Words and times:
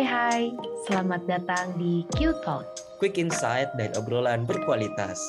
Hai 0.00 0.08
hai, 0.08 0.44
selamat 0.88 1.28
datang 1.28 1.76
di 1.76 2.08
Q 2.16 2.32
Talk. 2.40 2.64
Quick 2.96 3.20
insight 3.20 3.68
dan 3.76 3.92
obrolan 4.00 4.48
berkualitas. 4.48 5.20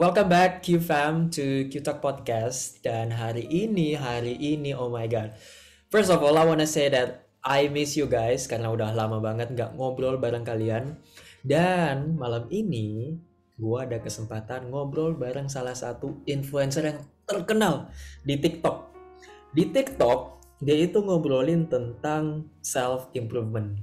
Welcome 0.00 0.32
back 0.32 0.64
Q 0.64 0.80
Fam 0.80 1.28
to 1.36 1.68
Q 1.68 1.84
Talk 1.84 2.00
Podcast 2.00 2.80
dan 2.80 3.12
hari 3.12 3.44
ini 3.52 4.00
hari 4.00 4.32
ini 4.32 4.72
oh 4.72 4.88
my 4.88 5.04
god. 5.04 5.36
First 5.92 6.08
of 6.08 6.24
all 6.24 6.40
I 6.40 6.48
wanna 6.48 6.64
say 6.64 6.88
that 6.88 7.28
I 7.44 7.68
miss 7.68 8.00
you 8.00 8.08
guys 8.08 8.48
karena 8.48 8.72
udah 8.72 8.96
lama 8.96 9.20
banget 9.20 9.52
nggak 9.52 9.76
ngobrol 9.76 10.16
bareng 10.16 10.48
kalian. 10.48 10.96
Dan 11.44 12.16
malam 12.16 12.48
ini 12.48 13.12
gua 13.60 13.84
ada 13.84 14.00
kesempatan 14.00 14.72
ngobrol 14.72 15.20
bareng 15.20 15.52
salah 15.52 15.76
satu 15.76 16.24
influencer 16.24 16.96
yang 16.96 17.04
terkenal 17.28 17.92
di 18.24 18.40
TikTok. 18.40 18.88
Di 19.52 19.68
TikTok 19.68 20.35
dia 20.60 20.76
itu 20.88 21.04
ngobrolin 21.04 21.68
tentang 21.68 22.48
self 22.64 23.12
improvement. 23.12 23.76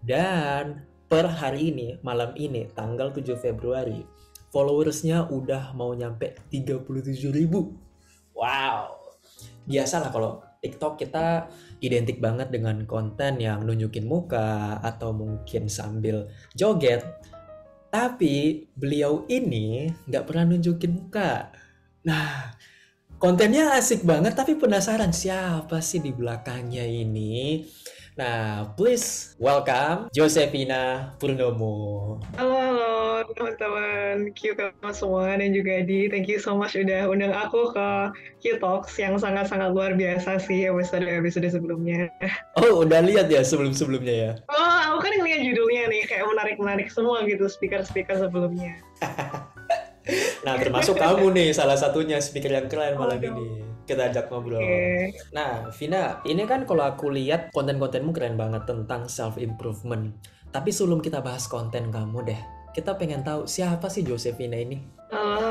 Dan 0.00 0.84
per 1.08 1.28
hari 1.28 1.72
ini, 1.72 2.00
malam 2.00 2.32
ini, 2.36 2.68
tanggal 2.72 3.12
7 3.12 3.36
Februari, 3.36 4.04
followersnya 4.52 5.28
udah 5.28 5.76
mau 5.76 5.92
nyampe 5.92 6.36
37 6.48 7.32
ribu. 7.32 7.76
Wow. 8.32 9.04
Biasalah 9.64 10.12
kalau 10.12 10.44
TikTok 10.64 10.96
kita 10.96 11.48
identik 11.84 12.24
banget 12.24 12.48
dengan 12.48 12.88
konten 12.88 13.36
yang 13.36 13.68
nunjukin 13.68 14.08
muka 14.08 14.80
atau 14.80 15.12
mungkin 15.12 15.68
sambil 15.68 16.32
joget. 16.56 17.04
Tapi 17.92 18.66
beliau 18.72 19.28
ini 19.28 19.92
nggak 20.08 20.24
pernah 20.24 20.44
nunjukin 20.48 20.92
muka. 21.04 21.52
Nah, 22.08 22.56
kontennya 23.18 23.74
asik 23.78 24.02
banget 24.02 24.34
tapi 24.34 24.58
penasaran 24.58 25.14
siapa 25.14 25.78
sih 25.78 26.02
di 26.02 26.10
belakangnya 26.10 26.82
ini. 26.82 27.66
Nah, 28.14 28.70
please 28.78 29.34
welcome 29.42 30.06
Josefina 30.14 31.10
Purnomo. 31.18 32.22
Halo, 32.38 32.54
halo 32.54 32.94
teman-teman 33.34 34.30
Q 34.38 34.54
semua 34.94 35.34
dan 35.34 35.50
juga 35.50 35.82
di 35.82 36.06
thank 36.06 36.30
you 36.30 36.38
so 36.38 36.54
much 36.54 36.78
udah 36.78 37.10
undang 37.10 37.34
aku 37.34 37.74
ke 37.74 37.88
Q 38.38 38.62
Talks 38.62 38.94
yang 39.02 39.18
sangat-sangat 39.18 39.74
luar 39.74 39.98
biasa 39.98 40.38
sih 40.38 40.70
episode-episode 40.70 41.50
sebelumnya. 41.50 42.06
Oh, 42.54 42.86
udah 42.86 43.02
lihat 43.02 43.26
ya 43.34 43.42
sebelum-sebelumnya 43.42 44.14
ya? 44.14 44.32
Oh, 44.46 44.94
aku 44.94 45.10
kan 45.10 45.12
ngeliat 45.18 45.42
judulnya 45.42 45.90
nih 45.90 46.02
kayak 46.06 46.30
menarik-menarik 46.30 46.88
semua 46.94 47.26
gitu 47.26 47.50
speaker-speaker 47.50 48.14
sebelumnya. 48.14 48.78
Nah, 50.44 50.54
termasuk 50.60 51.00
kamu 51.00 51.32
nih 51.32 51.48
salah 51.56 51.76
satunya 51.76 52.20
speaker 52.20 52.52
yang 52.52 52.68
keren 52.68 53.00
malam 53.00 53.16
oh, 53.16 53.24
ini. 53.24 53.46
Kita 53.84 54.08
ajak 54.12 54.32
ngobrol. 54.32 54.60
Okay. 54.60 55.12
Nah, 55.32 55.68
Vina, 55.72 56.24
ini 56.24 56.44
kan 56.48 56.64
kalau 56.64 56.84
aku 56.88 57.12
lihat 57.12 57.52
konten-kontenmu 57.52 58.12
keren 58.12 58.36
banget 58.36 58.64
tentang 58.64 59.08
self 59.08 59.36
improvement. 59.36 60.12
Tapi 60.52 60.70
sebelum 60.72 61.04
kita 61.04 61.20
bahas 61.20 61.48
konten 61.50 61.92
kamu 61.92 62.18
deh, 62.24 62.40
kita 62.72 62.96
pengen 62.96 63.20
tahu 63.26 63.44
siapa 63.44 63.92
sih 63.92 64.06
Josefina 64.06 64.56
ini? 64.56 64.80
Halo, 65.12 65.43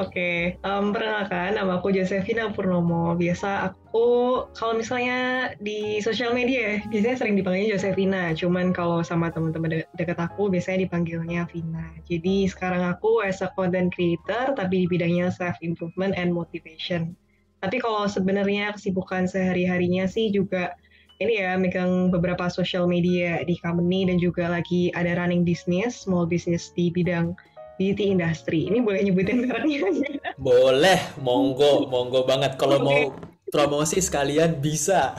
oke. 0.00 0.12
Okay. 0.12 0.56
Um, 0.64 0.90
perkenalkan, 0.90 1.60
nama 1.60 1.76
aku 1.76 1.92
Josefina 1.92 2.48
Purnomo. 2.50 3.12
Biasa 3.14 3.72
aku, 3.72 4.08
kalau 4.56 4.74
misalnya 4.80 5.52
di 5.60 6.00
sosial 6.00 6.32
media, 6.32 6.80
biasanya 6.88 7.16
sering 7.20 7.36
dipanggilnya 7.36 7.76
Josefina. 7.76 8.32
Cuman 8.32 8.72
kalau 8.72 9.04
sama 9.04 9.28
teman-teman 9.28 9.70
de 9.70 9.80
dekat 10.00 10.16
aku, 10.16 10.48
biasanya 10.48 10.88
dipanggilnya 10.88 11.44
Vina. 11.52 11.92
Jadi 12.08 12.48
sekarang 12.48 12.82
aku 12.82 13.20
as 13.20 13.44
a 13.44 13.52
content 13.52 13.92
creator, 13.92 14.56
tapi 14.56 14.84
di 14.84 14.86
bidangnya 14.88 15.28
self-improvement 15.28 16.16
and 16.16 16.32
motivation. 16.32 17.12
Tapi 17.60 17.76
kalau 17.76 18.08
sebenarnya 18.08 18.72
kesibukan 18.72 19.28
sehari-harinya 19.28 20.08
sih 20.08 20.32
juga 20.32 20.72
ini 21.20 21.36
ya 21.36 21.52
megang 21.60 22.08
beberapa 22.08 22.48
social 22.48 22.88
media 22.88 23.44
di 23.44 23.52
company 23.60 24.08
dan 24.08 24.16
juga 24.16 24.48
lagi 24.48 24.88
ada 24.96 25.20
running 25.20 25.44
business, 25.44 26.08
small 26.08 26.24
business 26.24 26.72
di 26.72 26.88
bidang 26.88 27.36
beauty 27.80 28.12
industry. 28.12 28.68
Ini 28.68 28.84
boleh 28.84 29.00
nyebutin 29.08 29.40
mereknya? 29.48 29.88
Boleh, 30.36 31.00
monggo, 31.24 31.88
monggo 31.88 32.28
banget. 32.28 32.60
Kalau 32.60 32.84
okay. 32.84 32.84
mau 32.84 33.00
promosi 33.48 34.04
sekalian 34.04 34.60
bisa. 34.60 35.16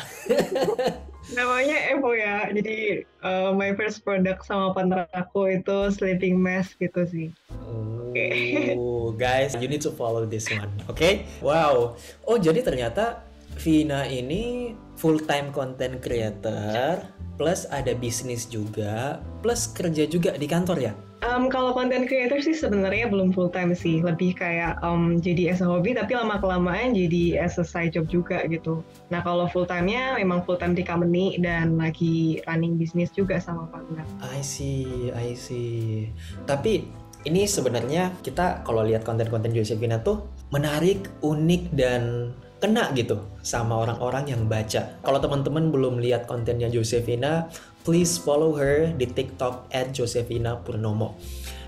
Namanya 1.38 1.78
Evo 1.90 2.14
ya. 2.14 2.46
Jadi 2.54 3.02
uh, 3.26 3.50
my 3.58 3.74
first 3.74 4.06
product 4.06 4.46
sama 4.46 4.78
partner 4.78 5.10
aku 5.18 5.58
itu 5.58 5.90
sleeping 5.90 6.38
mask 6.38 6.78
gitu 6.78 7.02
sih. 7.10 7.28
Oh, 7.50 8.14
okay. 8.14 8.78
guys, 9.18 9.58
you 9.58 9.66
need 9.66 9.82
to 9.82 9.90
follow 9.90 10.30
this 10.30 10.46
one, 10.54 10.70
oke? 10.86 10.94
Okay? 10.94 11.26
Wow. 11.42 11.98
Oh, 12.30 12.38
jadi 12.38 12.62
ternyata 12.62 13.26
Vina 13.58 14.06
ini 14.08 14.74
full 14.98 15.22
time 15.22 15.50
content 15.54 16.00
creator 16.00 17.04
plus 17.36 17.66
ada 17.70 17.92
bisnis 17.98 18.46
juga 18.48 19.20
plus 19.42 19.70
kerja 19.70 20.06
juga 20.06 20.38
di 20.38 20.46
kantor 20.46 20.78
ya? 20.78 20.94
Um, 21.22 21.54
kalau 21.54 21.70
content 21.78 22.10
creator 22.10 22.42
sih 22.42 22.58
sebenarnya 22.58 23.06
belum 23.06 23.30
full 23.30 23.54
time 23.54 23.78
sih, 23.78 24.02
lebih 24.02 24.34
kayak 24.42 24.82
um, 24.82 25.22
jadi 25.22 25.54
as 25.54 25.62
a 25.62 25.70
hobi 25.70 25.94
tapi 25.94 26.18
lama 26.18 26.42
kelamaan 26.42 26.98
jadi 26.98 27.46
as 27.46 27.62
a 27.62 27.66
side 27.66 27.94
job 27.94 28.10
juga 28.10 28.42
gitu. 28.50 28.82
Nah 29.14 29.22
kalau 29.22 29.46
full 29.54 29.70
time-nya 29.70 30.18
memang 30.18 30.42
full 30.42 30.58
time 30.58 30.74
di 30.74 30.82
company 30.82 31.38
dan 31.38 31.78
lagi 31.78 32.42
running 32.50 32.74
bisnis 32.74 33.14
juga 33.14 33.38
sama 33.38 33.70
partner. 33.70 34.02
I 34.34 34.42
see, 34.42 35.14
I 35.14 35.38
see. 35.38 36.10
Tapi 36.50 36.90
ini 37.30 37.46
sebenarnya 37.46 38.18
kita 38.26 38.66
kalau 38.66 38.82
lihat 38.82 39.06
konten-konten 39.06 39.54
Josephina 39.54 40.02
tuh 40.02 40.26
menarik, 40.50 41.06
unik 41.22 41.64
dan 41.78 42.34
kena 42.62 42.94
gitu 42.94 43.18
sama 43.42 43.82
orang-orang 43.82 44.30
yang 44.30 44.46
baca. 44.46 44.98
Kalau 45.02 45.20
teman-teman 45.22 45.74
belum 45.74 45.98
lihat 45.98 46.30
kontennya 46.30 46.70
Josefina, 46.70 47.50
please 47.82 48.18
follow 48.18 48.54
her 48.58 48.90
di 48.96 49.10
TikTok 49.10 49.70
at 49.74 49.94
Josefina 49.94 50.60
Purnomo. 50.62 51.18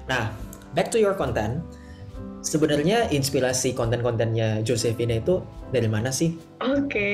Nah, 0.09 0.33
back 0.77 0.93
to 0.93 0.99
your 0.99 1.17
content. 1.17 1.61
Sebenarnya 2.43 3.07
inspirasi 3.07 3.71
konten-kontennya 3.71 4.67
Josefina 4.67 5.15
itu 5.17 5.39
dari 5.71 5.87
mana 5.87 6.11
sih? 6.11 6.35
Oke. 6.59 6.91
Okay. 6.91 7.11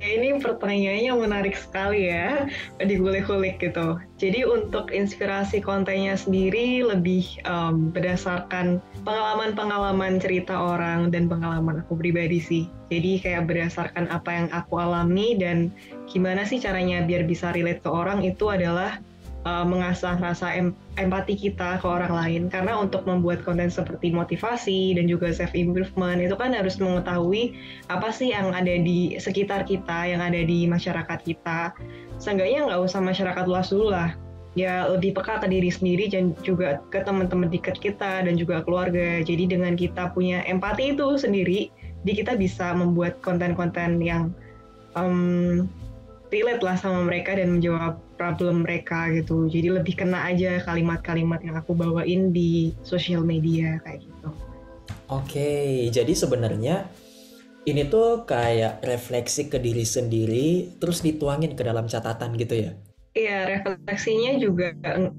Ini 0.00 0.40
pertanyaannya 0.40 1.12
menarik 1.12 1.52
sekali 1.52 2.08
ya, 2.08 2.48
digulik-gulik 2.80 3.60
gitu. 3.60 4.00
Jadi 4.16 4.48
untuk 4.48 4.88
inspirasi 4.88 5.60
kontennya 5.60 6.16
sendiri 6.16 6.80
lebih 6.80 7.28
um, 7.44 7.92
berdasarkan 7.92 8.80
pengalaman-pengalaman 9.04 10.16
cerita 10.16 10.56
orang 10.56 11.12
dan 11.12 11.28
pengalaman 11.28 11.84
aku 11.84 12.00
pribadi 12.00 12.40
sih. 12.40 12.64
Jadi 12.88 13.20
kayak 13.20 13.44
berdasarkan 13.44 14.08
apa 14.08 14.30
yang 14.32 14.48
aku 14.56 14.80
alami 14.80 15.36
dan 15.36 15.68
gimana 16.08 16.48
sih 16.48 16.56
caranya 16.58 17.04
biar 17.04 17.28
bisa 17.28 17.52
relate 17.52 17.84
ke 17.84 17.90
orang 17.92 18.24
itu 18.24 18.48
adalah 18.48 18.98
uh, 19.44 19.64
mengasah 19.64 20.20
rasa 20.20 20.52
em 20.52 20.76
empati 21.00 21.36
kita 21.36 21.80
ke 21.80 21.86
orang 21.86 22.12
lain. 22.12 22.42
Karena 22.52 22.76
untuk 22.76 23.08
membuat 23.08 23.40
konten 23.44 23.72
seperti 23.72 24.12
motivasi 24.12 24.96
dan 24.96 25.08
juga 25.08 25.32
self 25.32 25.56
improvement 25.56 26.20
itu 26.20 26.36
kan 26.36 26.52
harus 26.52 26.76
mengetahui 26.76 27.56
apa 27.88 28.12
sih 28.12 28.32
yang 28.32 28.52
ada 28.52 28.74
di 28.80 29.16
sekitar 29.16 29.64
kita 29.64 30.08
yang 30.08 30.20
ada 30.20 30.40
di 30.44 30.68
masyarakat 30.68 31.18
kita. 31.24 31.72
Seenggaknya 32.20 32.68
nggak 32.68 32.80
usah 32.84 33.00
masyarakat 33.00 33.44
luas 33.48 33.72
dulu 33.72 33.92
lah. 33.92 34.12
Ya 34.58 34.82
lebih 34.90 35.14
peka 35.14 35.38
ke 35.38 35.46
diri 35.46 35.70
sendiri 35.70 36.10
dan 36.10 36.34
juga 36.42 36.82
ke 36.90 37.06
teman-teman 37.06 37.46
dekat 37.46 37.78
kita 37.78 38.26
dan 38.26 38.34
juga 38.34 38.60
keluarga. 38.66 39.22
Jadi 39.22 39.46
dengan 39.46 39.78
kita 39.78 40.10
punya 40.10 40.42
empati 40.44 40.98
itu 40.98 41.16
sendiri 41.16 41.70
di 42.02 42.12
kita 42.16 42.34
bisa 42.34 42.74
membuat 42.74 43.20
konten-konten 43.22 44.02
yang 44.02 44.34
um, 44.98 45.68
relate 46.34 46.62
lah 46.66 46.74
sama 46.74 47.06
mereka 47.06 47.38
dan 47.38 47.58
menjawab 47.58 48.00
problem 48.20 48.68
mereka 48.68 49.08
gitu. 49.16 49.48
Jadi 49.48 49.80
lebih 49.80 49.96
kena 49.96 50.28
aja 50.28 50.60
kalimat-kalimat 50.60 51.40
yang 51.40 51.56
aku 51.56 51.72
bawain 51.72 52.36
di 52.36 52.76
sosial 52.84 53.24
media 53.24 53.80
kayak 53.80 54.04
gitu. 54.04 54.28
Oke, 55.08 55.88
jadi 55.88 56.12
sebenarnya 56.12 56.84
ini 57.64 57.88
tuh 57.88 58.28
kayak 58.28 58.84
refleksi 58.84 59.48
ke 59.48 59.56
diri 59.56 59.88
sendiri 59.88 60.76
terus 60.76 61.00
dituangin 61.00 61.56
ke 61.56 61.64
dalam 61.64 61.88
catatan 61.88 62.36
gitu 62.36 62.68
ya? 62.68 62.72
Iya, 63.10 63.58
refleksinya 63.58 64.38
juga 64.38 64.70
eh, 64.70 65.10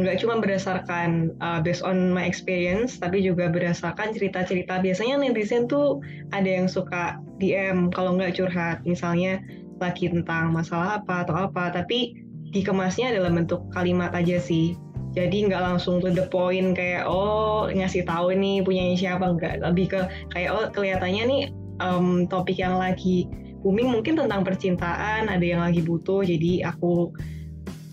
nggak 0.00 0.16
uh, 0.16 0.20
cuma 0.24 0.40
berdasarkan 0.40 1.36
uh, 1.44 1.60
based 1.60 1.84
on 1.84 2.08
my 2.08 2.24
experience, 2.24 2.96
tapi 2.96 3.20
juga 3.20 3.52
berdasarkan 3.52 4.16
cerita-cerita. 4.16 4.80
Biasanya 4.80 5.20
netizen 5.20 5.68
tuh 5.68 6.00
ada 6.32 6.48
yang 6.48 6.72
suka 6.72 7.20
DM 7.36 7.92
kalau 7.92 8.16
nggak 8.16 8.40
curhat, 8.40 8.80
misalnya 8.88 9.44
lagi 9.76 10.08
tentang 10.08 10.56
masalah 10.56 11.02
apa 11.02 11.26
atau 11.26 11.34
apa 11.36 11.68
tapi 11.74 12.23
dikemasnya 12.54 13.10
dalam 13.10 13.34
bentuk 13.34 13.66
kalimat 13.74 14.14
aja 14.14 14.38
sih. 14.38 14.78
Jadi 15.14 15.46
nggak 15.46 15.62
langsung 15.62 16.02
to 16.02 16.10
the 16.10 16.26
point 16.30 16.74
kayak 16.74 17.06
oh 17.06 17.70
ngasih 17.70 18.02
tahu 18.06 18.34
nih 18.34 18.62
punya 18.62 18.94
siapa 18.94 19.26
nggak. 19.34 19.62
Lebih 19.62 19.86
ke 19.90 20.00
kayak 20.30 20.50
oh 20.54 20.66
kelihatannya 20.70 21.22
nih 21.26 21.42
um, 21.82 22.26
topik 22.30 22.58
yang 22.58 22.78
lagi 22.78 23.26
booming 23.62 23.90
mungkin 23.90 24.14
tentang 24.18 24.44
percintaan 24.44 25.26
ada 25.30 25.40
yang 25.40 25.64
lagi 25.64 25.80
butuh 25.80 26.20
jadi 26.20 26.68
aku 26.68 27.16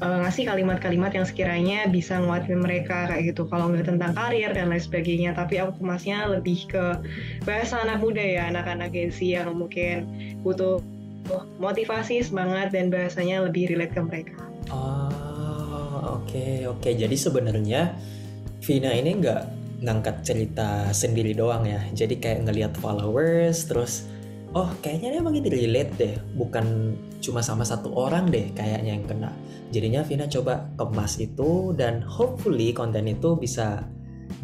uh, 0.02 0.18
ngasih 0.26 0.50
kalimat-kalimat 0.50 1.16
yang 1.16 1.24
sekiranya 1.24 1.88
bisa 1.88 2.20
nguatin 2.20 2.60
mereka 2.60 3.08
kayak 3.08 3.32
gitu. 3.32 3.48
Kalau 3.48 3.72
nggak 3.72 3.88
tentang 3.88 4.12
karir 4.18 4.52
dan 4.52 4.74
lain 4.74 4.82
sebagainya. 4.82 5.32
Tapi 5.38 5.62
aku 5.62 5.80
kemasnya 5.80 6.28
lebih 6.28 6.68
ke 6.68 6.86
bahasa 7.46 7.80
anak 7.86 8.02
muda 8.02 8.22
ya 8.22 8.50
anak-anak 8.50 8.92
Gen 8.92 9.14
yang 9.22 9.54
mungkin 9.56 10.10
butuh 10.42 10.82
motivasi, 11.62 12.26
semangat 12.26 12.74
dan 12.74 12.90
bahasanya 12.90 13.46
lebih 13.46 13.72
relate 13.72 13.94
ke 13.94 14.02
mereka. 14.02 14.51
Oh, 14.72 16.20
oke 16.20 16.68
oke. 16.72 16.90
Jadi 16.90 17.16
sebenarnya 17.16 17.96
Vina 18.62 18.92
ini 18.96 19.20
nggak 19.20 19.42
ngangkat 19.84 20.16
cerita 20.24 20.90
sendiri 20.96 21.36
doang 21.36 21.68
ya. 21.68 21.82
Jadi 21.92 22.18
kayak 22.18 22.48
ngelihat 22.48 22.74
followers 22.80 23.68
terus 23.68 24.08
oh 24.52 24.68
kayaknya 24.84 25.18
dia 25.18 25.20
emang 25.20 25.36
ini 25.36 25.50
relate 25.52 25.92
deh. 26.00 26.16
Bukan 26.40 26.96
cuma 27.22 27.44
sama 27.44 27.68
satu 27.68 27.92
orang 27.94 28.32
deh 28.32 28.50
kayaknya 28.56 28.96
yang 28.96 29.06
kena. 29.06 29.32
Jadinya 29.72 30.02
Vina 30.04 30.28
coba 30.28 30.68
kemas 30.76 31.20
itu 31.20 31.72
dan 31.76 32.04
hopefully 32.04 32.72
konten 32.72 33.08
itu 33.08 33.36
bisa 33.36 33.88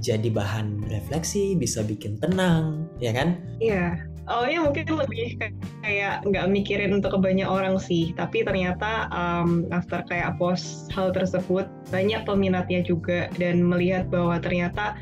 jadi 0.04 0.28
bahan 0.30 0.88
refleksi, 0.92 1.56
bisa 1.56 1.82
bikin 1.82 2.20
tenang, 2.20 2.86
ya 3.00 3.16
kan? 3.16 3.40
Iya, 3.58 4.04
awalnya 4.28 4.60
mungkin 4.68 4.86
lebih 4.92 5.40
kayak 5.82 6.28
nggak 6.28 6.46
mikirin 6.52 6.92
untuk 6.96 7.16
banyak 7.18 7.48
orang 7.48 7.80
sih. 7.80 8.12
Tapi 8.14 8.44
ternyata 8.44 9.08
um, 9.10 9.66
after 9.72 10.04
kayak 10.06 10.36
post 10.36 10.92
hal 10.92 11.16
tersebut 11.16 11.66
banyak 11.90 12.22
peminatnya 12.28 12.84
juga. 12.84 13.32
Dan 13.40 13.64
melihat 13.64 14.12
bahwa 14.12 14.38
ternyata 14.44 15.00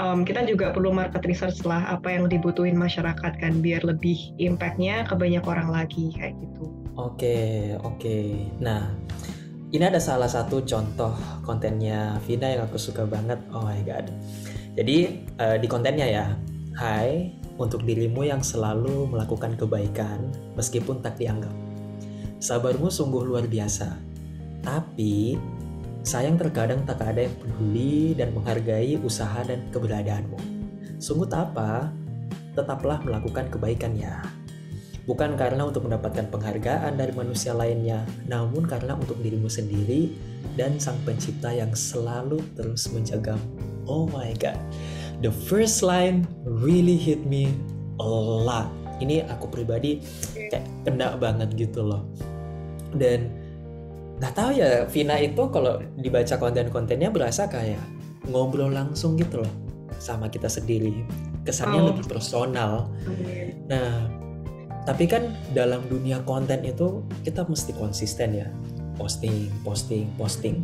um, 0.00 0.24
kita 0.24 0.48
juga 0.48 0.72
perlu 0.72 0.92
market 0.92 1.24
research 1.28 1.62
lah 1.68 1.84
apa 1.88 2.08
yang 2.12 2.28
dibutuhin 2.28 2.76
masyarakat 2.76 3.32
kan 3.38 3.52
biar 3.60 3.84
lebih 3.84 4.32
impactnya 4.40 5.04
ke 5.04 5.14
banyak 5.16 5.44
orang 5.44 5.68
lagi 5.68 6.12
kayak 6.16 6.36
gitu. 6.40 6.72
Oke 6.96 7.16
okay, 7.24 7.52
oke. 7.80 8.00
Okay. 8.00 8.28
nah 8.60 8.88
ini 9.72 9.88
ada 9.88 9.96
salah 9.96 10.28
satu 10.28 10.60
contoh 10.68 11.16
kontennya 11.48 12.20
Vina 12.28 12.52
yang 12.52 12.68
aku 12.68 12.76
suka 12.76 13.08
banget. 13.08 13.40
Oh 13.56 13.64
my 13.64 13.80
god. 13.84 14.08
Jadi 14.76 15.28
uh, 15.40 15.56
di 15.56 15.66
kontennya 15.68 16.08
ya. 16.08 16.26
Hai 16.72 17.41
untuk 17.60 17.84
dirimu 17.84 18.24
yang 18.24 18.40
selalu 18.40 19.08
melakukan 19.08 19.56
kebaikan 19.56 20.32
meskipun 20.56 21.04
tak 21.04 21.20
dianggap. 21.20 21.52
Sabarmu 22.42 22.90
sungguh 22.90 23.22
luar 23.22 23.46
biasa. 23.46 23.94
Tapi, 24.62 25.38
sayang 26.02 26.38
terkadang 26.38 26.82
tak 26.82 27.02
ada 27.02 27.26
yang 27.26 27.34
peduli 27.38 28.14
dan 28.14 28.34
menghargai 28.34 28.98
usaha 29.02 29.42
dan 29.46 29.62
keberadaanmu. 29.70 30.38
Sungguh 31.02 31.26
tak 31.26 31.54
apa, 31.54 31.90
tetaplah 32.54 33.02
melakukan 33.02 33.50
kebaikan 33.50 33.94
ya. 33.94 34.22
Bukan 35.02 35.34
karena 35.34 35.66
untuk 35.66 35.90
mendapatkan 35.90 36.30
penghargaan 36.30 36.94
dari 36.94 37.10
manusia 37.10 37.50
lainnya, 37.50 38.06
namun 38.30 38.62
karena 38.70 38.94
untuk 38.94 39.18
dirimu 39.18 39.50
sendiri 39.50 40.14
dan 40.54 40.78
sang 40.78 40.94
pencipta 41.02 41.50
yang 41.50 41.74
selalu 41.74 42.38
terus 42.54 42.86
menjagamu. 42.94 43.42
Oh 43.82 44.06
my 44.06 44.30
god 44.38 44.54
the 45.22 45.30
first 45.30 45.86
line 45.86 46.26
really 46.44 46.98
hit 46.98 47.22
me 47.24 47.54
a 48.02 48.04
lot. 48.06 48.68
Ini 48.98 49.26
aku 49.30 49.48
pribadi 49.48 50.02
kayak 50.34 50.66
kena 50.82 51.14
banget 51.16 51.54
gitu 51.54 51.86
loh. 51.86 52.02
Dan 52.92 53.30
nggak 54.18 54.34
tahu 54.34 54.50
ya 54.58 54.86
Vina 54.90 55.18
itu 55.18 55.48
kalau 55.50 55.82
dibaca 55.98 56.34
konten-kontennya 56.38 57.10
berasa 57.10 57.46
kayak 57.46 57.80
ngobrol 58.30 58.70
langsung 58.70 59.18
gitu 59.18 59.42
loh 59.42 59.52
sama 60.02 60.26
kita 60.26 60.50
sendiri. 60.50 61.06
Kesannya 61.46 61.80
oh. 61.82 61.86
lebih 61.94 62.06
personal. 62.10 62.90
Nah, 63.66 64.06
tapi 64.82 65.06
kan 65.06 65.30
dalam 65.54 65.82
dunia 65.86 66.22
konten 66.26 66.66
itu 66.66 67.02
kita 67.22 67.46
mesti 67.46 67.74
konsisten 67.74 68.38
ya. 68.38 68.50
Posting, 68.98 69.50
posting, 69.66 70.06
posting. 70.18 70.62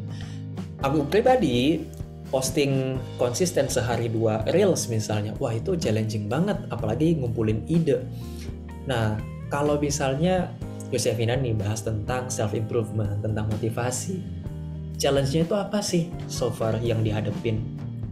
Aku 0.83 1.03
pribadi 1.11 1.83
posting 2.29 3.01
konsisten 3.17 3.73
sehari 3.73 4.13
dua 4.13 4.45
reels 4.53 4.89
misalnya, 4.93 5.33
wah 5.41 5.57
itu 5.57 5.77
challenging 5.81 6.29
banget, 6.29 6.61
apalagi 6.69 7.17
ngumpulin 7.17 7.65
ide. 7.69 8.05
Nah, 8.85 9.17
kalau 9.49 9.81
misalnya 9.81 10.53
Yosefina 10.93 11.37
nih 11.37 11.57
bahas 11.57 11.85
tentang 11.85 12.33
self 12.33 12.57
improvement, 12.57 13.21
tentang 13.21 13.49
motivasi, 13.53 14.21
challenge-nya 14.97 15.45
itu 15.45 15.57
apa 15.57 15.81
sih 15.85 16.09
so 16.29 16.49
far 16.49 16.77
yang 16.81 17.01
dihadapin? 17.05 17.61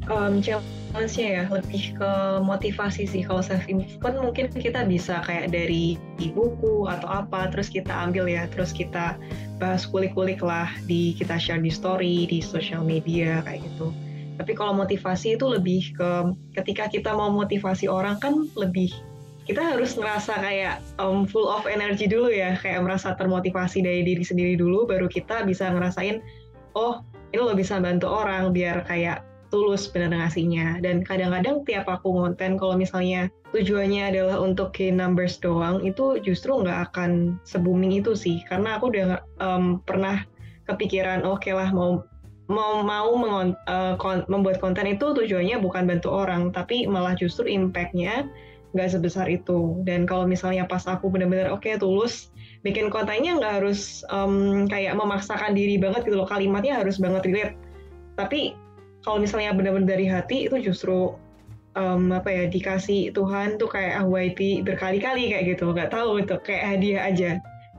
Um, 0.09 0.41
challenge-nya 0.41 1.29
ya 1.29 1.45
lebih 1.53 1.97
ke 1.97 2.11
motivasi 2.45 3.09
sih. 3.09 3.25
Kalau 3.25 3.41
self 3.45 3.65
improvement 3.69 4.33
mungkin 4.33 4.49
kita 4.53 4.85
bisa 4.89 5.25
kayak 5.25 5.53
dari 5.53 5.97
buku 6.21 6.89
atau 6.89 7.25
apa, 7.25 7.53
terus 7.53 7.69
kita 7.69 7.93
ambil 7.93 8.29
ya, 8.29 8.49
terus 8.49 8.73
kita 8.73 9.17
bahas 9.57 9.89
kulik-kulik 9.89 10.45
lah 10.45 10.69
di 10.85 11.17
kita 11.17 11.41
share 11.41 11.61
di 11.61 11.73
story, 11.73 12.29
di 12.29 12.45
social 12.45 12.85
media 12.85 13.41
kayak 13.45 13.65
gitu. 13.65 13.93
Tapi 14.37 14.53
kalau 14.53 14.77
motivasi 14.77 15.41
itu 15.41 15.45
lebih 15.49 15.97
ke 15.97 16.11
ketika 16.61 16.93
kita 16.93 17.11
mau 17.17 17.33
motivasi 17.33 17.89
orang 17.89 18.21
kan 18.21 18.49
lebih 18.55 18.93
kita 19.47 19.63
harus 19.63 19.95
ngerasa 19.95 20.43
kayak 20.43 20.83
um, 20.99 21.23
full 21.23 21.47
of 21.47 21.71
energy 21.71 22.11
dulu 22.11 22.35
ya, 22.35 22.59
kayak 22.59 22.83
merasa 22.83 23.15
termotivasi 23.15 23.79
dari 23.79 24.03
diri 24.03 24.27
sendiri 24.27 24.59
dulu, 24.59 24.91
baru 24.91 25.07
kita 25.07 25.47
bisa 25.47 25.71
ngerasain, 25.71 26.19
oh 26.75 27.07
ini 27.31 27.41
lo 27.41 27.55
bisa 27.55 27.79
bantu 27.79 28.11
orang 28.11 28.51
biar 28.51 28.83
kayak 28.91 29.23
tulus 29.55 29.87
benar 29.87 30.11
ngasihnya. 30.11 30.83
Dan 30.83 31.07
kadang-kadang 31.07 31.63
tiap 31.63 31.87
aku 31.87 32.11
ngonten, 32.19 32.59
kalau 32.59 32.75
misalnya 32.75 33.31
tujuannya 33.55 34.11
adalah 34.11 34.43
untuk 34.43 34.75
gain 34.75 34.99
numbers 34.99 35.39
doang, 35.39 35.79
itu 35.87 36.19
justru 36.27 36.59
nggak 36.59 36.91
akan 36.91 37.39
se-booming 37.47 38.03
itu 38.03 38.19
sih. 38.19 38.43
Karena 38.51 38.83
aku 38.83 38.91
udah 38.91 39.23
um, 39.39 39.79
pernah 39.87 40.27
kepikiran, 40.67 41.23
oke 41.23 41.47
okay 41.47 41.55
lah 41.55 41.71
mau 41.71 42.03
mau 42.47 42.83
mau 42.83 43.11
mengon, 43.19 43.59
uh, 43.67 43.99
kon, 43.99 44.23
membuat 44.31 44.63
konten 44.63 44.87
itu 44.87 45.15
tujuannya 45.15 45.59
bukan 45.59 45.87
bantu 45.87 46.15
orang 46.15 46.55
tapi 46.55 46.87
malah 46.87 47.19
justru 47.19 47.51
impactnya 47.51 48.31
nggak 48.75 48.93
sebesar 48.93 49.27
itu. 49.27 49.83
Dan 49.83 50.07
kalau 50.07 50.29
misalnya 50.29 50.67
pas 50.67 50.87
aku 50.87 51.11
benar-benar 51.11 51.51
oke 51.51 51.67
okay, 51.67 51.75
tulus 51.81 52.31
bikin 52.63 52.91
kontennya 52.91 53.39
nggak 53.39 53.63
harus 53.63 54.03
um, 54.11 54.67
kayak 54.71 54.95
memaksakan 54.95 55.55
diri 55.59 55.81
banget 55.81 56.07
gitu 56.07 56.19
loh. 56.19 56.29
Kalimatnya 56.29 56.79
harus 56.79 57.03
banget 57.03 57.27
relate. 57.27 57.55
Tapi 58.15 58.55
kalau 59.03 59.23
misalnya 59.23 59.55
benar-benar 59.55 59.97
dari 59.97 60.07
hati 60.07 60.47
itu 60.51 60.59
justru 60.63 61.15
um, 61.75 62.11
apa 62.15 62.31
ya 62.31 62.45
dikasih 62.47 63.11
Tuhan 63.15 63.59
tuh 63.59 63.71
kayak 63.71 64.07
ahwaiti 64.07 64.63
berkali-kali 64.63 65.35
kayak 65.35 65.57
gitu. 65.57 65.75
Nggak 65.75 65.91
tahu 65.91 66.23
itu 66.23 66.37
kayak 66.47 66.65
hadiah 66.79 67.03
aja 67.11 67.31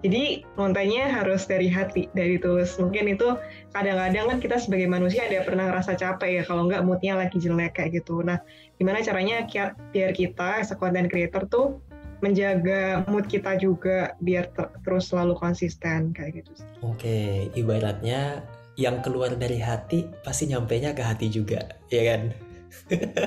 jadi 0.06 0.46
kontennya 0.54 1.10
harus 1.10 1.50
dari 1.50 1.66
hati, 1.66 2.06
dari 2.14 2.38
tulus. 2.38 2.78
Mungkin 2.78 3.18
itu 3.18 3.34
kadang-kadang 3.74 4.30
kan 4.30 4.38
kita 4.38 4.58
sebagai 4.62 4.86
manusia 4.86 5.26
ada 5.26 5.42
pernah 5.42 5.74
ngerasa 5.74 5.98
capek 5.98 6.42
ya 6.42 6.44
kalau 6.46 6.70
nggak 6.70 6.86
moodnya 6.86 7.18
lagi 7.18 7.42
jelek 7.42 7.82
kayak 7.82 8.04
gitu. 8.04 8.22
Nah, 8.22 8.38
gimana 8.78 9.02
caranya 9.02 9.46
biar 9.90 10.12
kita 10.14 10.62
as 10.62 10.70
content 10.78 11.10
creator 11.10 11.50
tuh 11.50 11.82
menjaga 12.22 13.06
mood 13.10 13.30
kita 13.30 13.62
juga 13.62 14.18
biar 14.22 14.50
ter 14.54 14.74
terus 14.82 15.10
selalu 15.10 15.38
konsisten 15.38 16.14
kayak 16.14 16.46
gitu. 16.46 16.52
Oke, 16.86 17.50
ibaratnya 17.58 18.46
yang 18.78 19.02
keluar 19.02 19.34
dari 19.34 19.58
hati 19.58 20.06
pasti 20.22 20.50
nyampe 20.50 20.78
nya 20.78 20.94
ke 20.94 21.02
hati 21.02 21.30
juga, 21.34 21.62
ya 21.90 22.14
kan? 22.14 22.30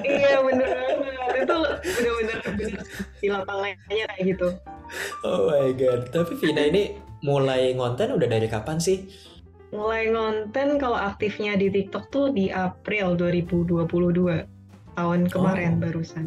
iya 0.07 0.41
bener 0.45 0.69
banget 1.01 1.35
itu 1.43 1.59
bener-bener 1.83 2.39
di 3.19 3.29
lapangannya 3.29 4.05
kayak 4.15 4.21
gitu 4.21 4.49
oh 5.27 5.51
my 5.51 5.73
god 5.77 6.09
tapi 6.11 6.37
Vina 6.39 6.67
ini 6.67 6.97
mulai 7.21 7.77
ngonten 7.77 8.17
udah 8.17 8.29
dari 8.29 8.49
kapan 8.49 8.81
sih 8.81 9.07
mulai 9.71 10.11
ngonten 10.11 10.83
kalau 10.83 10.99
aktifnya 10.99 11.55
di 11.55 11.71
TikTok 11.71 12.11
tuh 12.11 12.27
di 12.35 12.51
April 12.51 13.15
2022 13.15 13.87
tahun 14.99 15.21
kemarin 15.31 15.79
oh. 15.79 15.81
barusan 15.87 16.27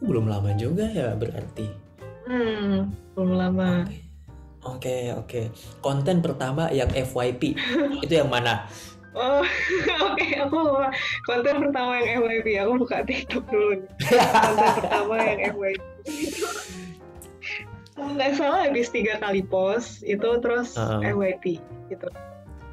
belum 0.00 0.30
lama 0.30 0.54
juga 0.54 0.86
ya 0.88 1.12
berarti 1.18 1.66
hmm 2.30 2.90
belum 3.18 3.32
lama 3.36 3.84
Oke, 4.60 4.92
okay, 4.92 5.02
oke. 5.16 5.24
Okay. 5.24 5.44
Konten 5.80 6.20
pertama 6.20 6.68
yang 6.68 6.92
FYP 6.92 7.56
itu 8.04 8.12
yang 8.12 8.28
mana? 8.28 8.68
Oh, 9.16 9.40
oke, 10.04 10.20
okay. 10.20 10.36
aku 10.36 10.52
lupa. 10.52 10.92
Konten 11.24 11.64
pertama 11.64 11.96
yang 11.96 12.20
FYP, 12.20 12.48
aku 12.60 12.72
buka 12.84 13.00
TikTok 13.08 13.44
dulu. 13.48 13.80
Konten 14.44 14.70
pertama 14.84 15.14
yang 15.16 15.38
FYP. 15.56 15.80
Nggak 18.00 18.32
salah 18.40 18.64
habis 18.64 18.88
tiga 18.88 19.20
kali 19.20 19.44
post, 19.44 20.00
itu 20.02 20.28
terus 20.40 20.74
uh. 20.80 21.04
FYP 21.04 21.60
gitu. 21.92 22.08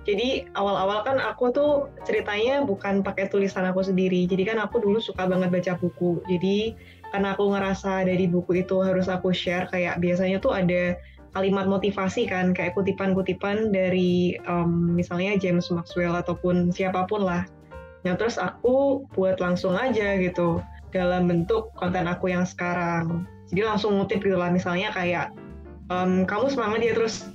Jadi 0.08 0.48
awal-awal 0.56 1.04
kan 1.04 1.20
aku 1.20 1.52
tuh 1.52 1.72
ceritanya 2.08 2.64
bukan 2.64 3.04
pakai 3.04 3.28
tulisan 3.28 3.68
aku 3.68 3.84
sendiri. 3.84 4.24
Jadi 4.24 4.48
kan 4.48 4.56
aku 4.56 4.80
dulu 4.80 5.04
suka 5.04 5.28
banget 5.28 5.52
baca 5.52 5.76
buku. 5.76 6.24
Jadi 6.32 6.80
karena 7.12 7.36
aku 7.36 7.52
ngerasa 7.52 8.08
dari 8.08 8.24
buku 8.32 8.64
itu 8.64 8.80
harus 8.80 9.12
aku 9.12 9.36
share, 9.36 9.68
kayak 9.68 10.00
biasanya 10.00 10.40
tuh 10.40 10.56
ada 10.56 10.96
kalimat 11.36 11.68
motivasi 11.68 12.24
kan 12.26 12.56
kayak 12.56 12.74
kutipan-kutipan 12.74 13.76
dari 13.76 14.40
um, 14.48 14.96
misalnya 14.96 15.36
James 15.36 15.68
Maxwell 15.70 16.16
ataupun 16.16 16.72
siapa 16.72 17.04
pun 17.04 17.28
lah. 17.28 17.44
Nah 18.08 18.16
terus 18.16 18.40
aku 18.40 19.04
buat 19.12 19.44
langsung 19.44 19.76
aja 19.76 20.16
gitu 20.18 20.64
dalam 20.96 21.28
bentuk 21.28 21.76
konten 21.76 22.08
aku 22.08 22.32
yang 22.32 22.48
sekarang. 22.48 23.28
Jadi 23.48 23.62
langsung 23.64 23.96
ngutip 23.96 24.20
gitu 24.24 24.36
lah 24.36 24.52
misalnya 24.52 24.92
kayak 24.92 25.32
um, 25.88 26.28
kamu 26.28 26.52
semangat 26.52 26.80
ya 26.84 26.94
terus 26.96 27.28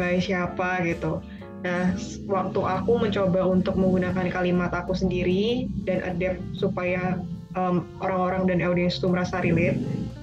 by 0.00 0.16
siapa 0.18 0.84
gitu. 0.84 1.20
Nah, 1.58 1.90
waktu 2.30 2.60
aku 2.62 3.02
mencoba 3.02 3.42
untuk 3.42 3.74
menggunakan 3.74 4.30
kalimat 4.30 4.70
aku 4.70 4.94
sendiri 4.94 5.66
dan 5.82 6.06
adapt 6.06 6.38
supaya 6.54 7.18
orang-orang 7.98 8.46
um, 8.46 8.48
dan 8.48 8.58
audiens 8.62 9.00
itu 9.00 9.10
merasa 9.10 9.42
relate, 9.42 9.80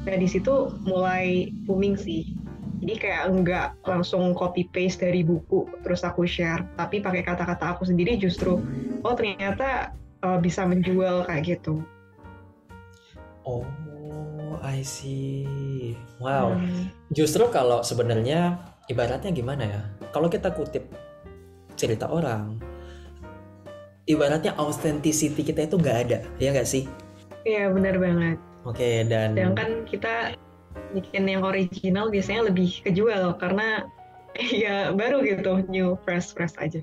nah 0.07 0.15
di 0.15 0.29
situ 0.29 0.71
mulai 0.87 1.51
booming 1.67 1.99
sih 1.99 2.23
Jadi 2.85 3.01
kayak 3.01 3.23
enggak 3.31 3.67
langsung 3.87 4.35
copy 4.35 4.67
paste 4.69 5.01
dari 5.01 5.25
buku 5.25 5.65
terus 5.81 6.05
aku 6.05 6.27
share, 6.27 6.63
tapi 6.77 7.01
pakai 7.01 7.25
kata-kata 7.25 7.75
aku 7.75 7.87
sendiri 7.87 8.19
justru 8.19 8.61
oh 9.01 9.15
ternyata 9.15 9.95
uh, 10.21 10.37
bisa 10.37 10.67
menjual 10.67 11.25
kayak 11.25 11.55
gitu. 11.57 11.81
Oh, 13.47 13.65
I 14.63 14.83
see. 14.85 15.95
Wow. 16.19 16.55
Hmm. 16.55 16.91
Justru 17.12 17.47
kalau 17.50 17.81
sebenarnya 17.81 18.59
ibaratnya 18.88 19.31
gimana 19.33 19.63
ya? 19.63 19.81
Kalau 20.13 20.29
kita 20.29 20.53
kutip 20.53 20.88
cerita 21.75 22.07
orang, 22.07 22.59
ibaratnya 24.07 24.53
authenticity 24.55 25.41
kita 25.41 25.65
itu 25.65 25.75
nggak 25.75 25.97
ada, 26.07 26.19
ya 26.38 26.53
nggak 26.53 26.69
sih? 26.69 26.85
Iya 27.45 27.69
benar 27.74 27.97
banget. 27.97 28.38
Oke, 28.65 29.05
dan 29.05 29.38
Sedangkan 29.38 29.85
kita 29.85 30.33
bikin 30.97 31.29
yang 31.29 31.45
original 31.45 32.09
biasanya 32.09 32.50
lebih 32.50 32.81
kejual 32.81 33.38
karena 33.38 33.85
ya 34.63 34.91
baru 34.91 35.24
gitu 35.24 35.63
new 35.71 35.95
fresh 36.03 36.33
fresh 36.35 36.55
aja. 36.59 36.81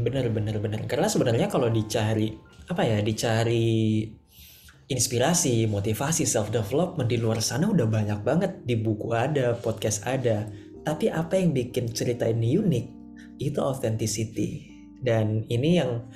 Bener 0.00 0.30
bener 0.30 0.56
bener. 0.62 0.80
Karena 0.86 1.10
sebenarnya 1.10 1.50
kalau 1.50 1.68
dicari 1.68 2.38
apa 2.68 2.82
ya, 2.84 2.98
dicari 3.00 4.04
inspirasi, 4.88 5.68
motivasi, 5.68 6.24
self 6.24 6.48
development 6.48 7.08
di 7.12 7.20
luar 7.20 7.44
sana 7.44 7.68
udah 7.68 7.84
banyak 7.84 8.20
banget 8.24 8.52
di 8.64 8.74
buku 8.80 9.12
ada, 9.12 9.52
podcast 9.60 10.04
ada. 10.08 10.48
Tapi 10.82 11.12
apa 11.12 11.36
yang 11.36 11.52
bikin 11.52 11.92
cerita 11.92 12.24
ini 12.24 12.56
unik 12.56 12.86
itu 13.38 13.60
authenticity. 13.60 14.64
Dan 14.98 15.44
ini 15.52 15.78
yang 15.78 16.08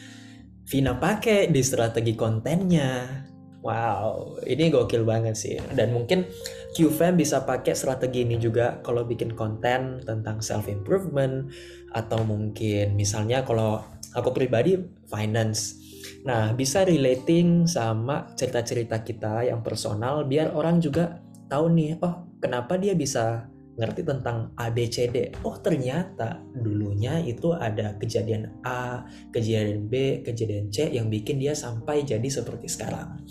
Vina 0.67 0.97
pakai 0.97 1.53
di 1.53 1.61
strategi 1.61 2.17
kontennya. 2.17 3.21
Wow, 3.63 4.43
ini 4.43 4.73
gokil 4.73 5.07
banget 5.07 5.37
sih. 5.39 5.61
Dan 5.77 5.95
mungkin 5.95 6.27
QFam 6.75 7.15
bisa 7.21 7.45
pakai 7.45 7.77
strategi 7.77 8.27
ini 8.27 8.41
juga 8.41 8.81
kalau 8.83 9.07
bikin 9.07 9.37
konten 9.37 10.03
tentang 10.03 10.43
self 10.43 10.67
improvement 10.67 11.47
atau 11.95 12.25
mungkin 12.27 12.97
misalnya 12.99 13.45
kalau 13.45 13.85
aku 14.17 14.33
pribadi 14.33 14.81
finance. 15.07 15.79
Nah, 16.27 16.55
bisa 16.55 16.87
relating 16.87 17.67
sama 17.67 18.31
cerita-cerita 18.35 19.03
kita 19.03 19.47
yang 19.47 19.61
personal 19.61 20.27
biar 20.27 20.55
orang 20.55 20.79
juga 20.83 21.23
tahu 21.51 21.73
nih, 21.75 21.99
oh 22.01 22.39
kenapa 22.41 22.79
dia 22.81 22.97
bisa 22.97 23.47
ngerti 23.73 24.05
tentang 24.05 24.53
ABCD. 24.57 25.33
Oh 25.49 25.57
ternyata 25.57 26.45
dulunya 26.53 27.17
itu 27.25 27.57
ada 27.57 27.97
kejadian 27.97 28.61
A, 28.65 29.09
kejadian 29.33 29.89
B, 29.89 30.21
kejadian 30.21 30.69
C 30.69 30.93
yang 30.93 31.09
bikin 31.09 31.41
dia 31.41 31.57
sampai 31.57 32.05
jadi 32.05 32.29
seperti 32.29 32.69
sekarang. 32.69 33.25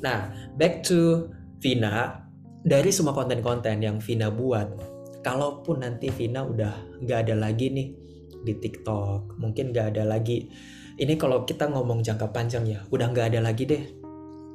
Nah, 0.00 0.30
back 0.54 0.86
to 0.86 1.30
Vina. 1.58 2.26
Dari 2.60 2.92
semua 2.92 3.16
konten-konten 3.16 3.80
yang 3.80 4.04
Vina 4.04 4.28
buat, 4.28 4.68
kalaupun 5.24 5.80
nanti 5.80 6.12
Vina 6.12 6.44
udah 6.44 7.00
nggak 7.00 7.18
ada 7.24 7.34
lagi 7.40 7.72
nih 7.72 7.88
di 8.44 8.52
TikTok, 8.52 9.40
mungkin 9.40 9.72
nggak 9.72 9.96
ada 9.96 10.04
lagi. 10.04 10.44
Ini 11.00 11.16
kalau 11.16 11.48
kita 11.48 11.64
ngomong 11.72 12.04
jangka 12.04 12.28
panjang 12.28 12.68
ya, 12.68 12.84
udah 12.92 13.08
nggak 13.08 13.32
ada 13.32 13.40
lagi 13.40 13.64
deh 13.64 13.80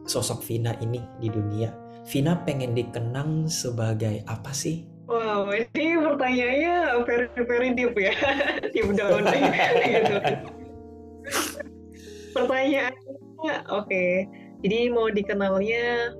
sosok 0.06 0.46
Vina 0.46 0.78
ini 0.78 1.02
di 1.18 1.34
dunia. 1.34 1.74
Vina 2.06 2.38
pengen 2.46 2.78
dikenang 2.78 3.50
sebagai 3.50 4.22
apa 4.30 4.54
sih? 4.54 4.86
Wow, 5.10 5.50
ini 5.50 5.98
pertanyaannya 5.98 7.02
very 7.10 7.30
very 7.50 7.70
deep 7.74 7.98
ya, 7.98 8.14
deep 8.78 8.94
down 8.94 9.26
gitu. 9.26 10.16
Pertanyaannya, 12.38 13.56
oke. 13.74 14.06
Jadi 14.62 14.80
mau 14.94 15.10
dikenalnya 15.10 16.14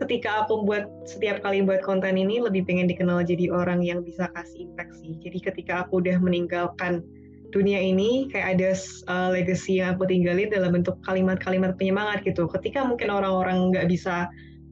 ketika 0.00 0.48
aku 0.48 0.64
buat 0.64 0.88
setiap 1.04 1.44
kali 1.44 1.60
buat 1.60 1.84
konten 1.84 2.16
ini 2.16 2.40
lebih 2.40 2.64
pengen 2.64 2.88
dikenal 2.88 3.20
jadi 3.20 3.52
orang 3.52 3.84
yang 3.84 4.00
bisa 4.00 4.32
kasih 4.32 4.64
impact 4.72 4.96
sih. 4.96 5.12
Jadi 5.20 5.44
ketika 5.44 5.84
aku 5.84 6.00
udah 6.00 6.16
meninggalkan 6.24 7.04
dunia 7.52 7.78
ini 7.78 8.32
kayak 8.32 8.58
ada 8.58 8.70
uh, 9.12 9.28
legacy 9.30 9.78
yang 9.78 9.94
aku 9.94 10.08
tinggalin 10.08 10.48
dalam 10.48 10.72
bentuk 10.72 10.96
kalimat-kalimat 11.04 11.76
penyemangat 11.76 12.24
gitu. 12.24 12.48
Ketika 12.48 12.82
mungkin 12.82 13.12
orang-orang 13.12 13.70
nggak 13.70 13.86
bisa 13.92 14.26